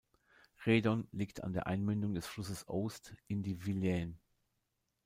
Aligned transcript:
Redon 0.65 1.07
liegt 1.11 1.43
an 1.43 1.53
der 1.53 1.67
Einmündung 1.67 2.15
des 2.15 2.25
Flusses 2.25 2.67
Oust 2.67 3.13
in 3.27 3.43
die 3.43 3.67
Vilaine. 3.67 4.15